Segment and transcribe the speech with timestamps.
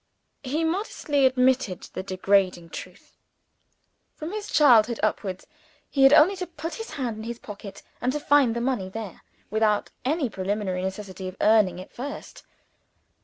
[0.41, 3.19] He modestly admitted the degrading truth.
[4.15, 5.45] From his childhood upwards,
[5.91, 8.89] he had only to put his hand in his pocket, and to find the money
[8.89, 12.41] there, without any preliminary necessity of earning it first.